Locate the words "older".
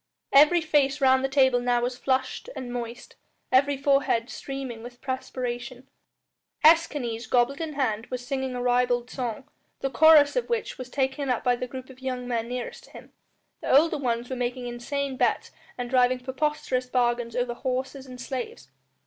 13.77-13.99